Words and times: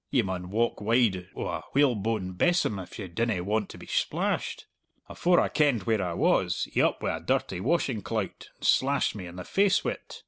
ye 0.09 0.23
maun 0.23 0.49
walk 0.49 0.81
wide 0.81 1.29
o' 1.35 1.45
a 1.45 1.61
whalebone 1.75 2.31
besom 2.31 2.79
if 2.79 2.97
ye 2.97 3.07
dinna 3.07 3.43
want 3.43 3.69
to 3.69 3.77
be 3.77 3.85
splashed. 3.85 4.65
Afore 5.07 5.39
I 5.39 5.47
kenned 5.47 5.83
where 5.83 6.01
I 6.01 6.13
was, 6.15 6.63
he 6.73 6.81
up 6.81 7.03
wi' 7.03 7.17
a 7.17 7.19
dirty 7.19 7.59
washing 7.59 8.01
clout 8.01 8.49
and 8.57 8.65
slashed 8.65 9.13
me 9.13 9.27
in 9.27 9.35
the 9.35 9.43
face 9.43 9.83
wi't! 9.85 10.19